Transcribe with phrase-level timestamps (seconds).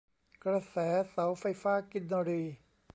[0.45, 0.77] กระแส
[1.11, 2.43] เสาไฟฟ้ากินรี